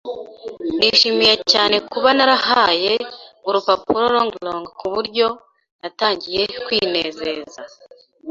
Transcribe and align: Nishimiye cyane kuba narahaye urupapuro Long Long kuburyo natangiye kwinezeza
Nishimiye 0.77 1.35
cyane 1.51 1.75
kuba 1.91 2.09
narahaye 2.17 2.93
urupapuro 3.47 4.03
Long 4.15 4.31
Long 4.45 4.63
kuburyo 4.79 5.27
natangiye 5.81 6.43
kwinezeza 6.65 7.61